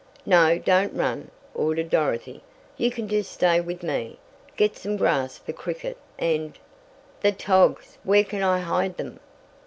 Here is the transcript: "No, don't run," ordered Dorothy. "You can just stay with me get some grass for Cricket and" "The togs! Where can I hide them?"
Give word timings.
"No, 0.25 0.57
don't 0.57 0.95
run," 0.95 1.29
ordered 1.53 1.91
Dorothy. 1.91 2.41
"You 2.75 2.89
can 2.89 3.07
just 3.07 3.31
stay 3.31 3.61
with 3.61 3.83
me 3.83 4.17
get 4.55 4.75
some 4.75 4.97
grass 4.97 5.37
for 5.37 5.53
Cricket 5.53 5.95
and" 6.17 6.57
"The 7.21 7.31
togs! 7.31 7.99
Where 8.03 8.23
can 8.23 8.41
I 8.41 8.61
hide 8.61 8.97
them?" 8.97 9.19